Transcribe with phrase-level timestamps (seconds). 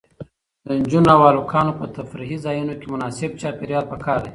[0.65, 4.29] د نجونو او هلکانو لپاره په تفریحي ځایونو کې مناسب چاپیریال پکار دی.